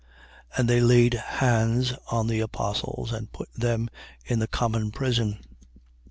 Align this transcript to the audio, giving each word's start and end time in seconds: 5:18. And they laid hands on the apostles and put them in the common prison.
5:18. 0.53 0.59
And 0.59 0.67
they 0.67 0.81
laid 0.81 1.13
hands 1.13 1.93
on 2.11 2.25
the 2.25 2.39
apostles 2.39 3.13
and 3.13 3.31
put 3.31 3.53
them 3.53 3.87
in 4.25 4.39
the 4.39 4.47
common 4.47 4.89
prison. 4.89 5.43